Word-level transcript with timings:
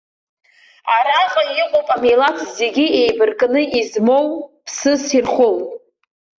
Араҟа 0.95 1.43
иҟоуп 1.61 1.87
амилаҭ 1.95 2.37
зегь 2.55 2.81
иеибаркны 2.85 3.61
измоу, 3.79 4.27
ԥсыс 4.65 5.03
ирхоу. 5.17 5.55